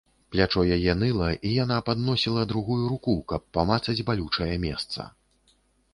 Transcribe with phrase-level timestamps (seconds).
[0.35, 5.09] Плячо яе ныла, і яна падносіла другую руку, каб памацаць балючае месца.